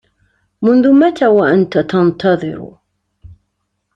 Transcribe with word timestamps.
منذ 0.61 0.91
متى 0.91 1.27
وأنت 1.27 1.77
تنتظر؟ 1.77 2.69